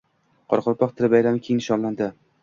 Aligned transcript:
Qoraqalpoq 0.53 0.95
tili 0.99 1.09
bayrami 1.15 1.43
keng 1.49 1.59
nishonlandi 1.59 2.09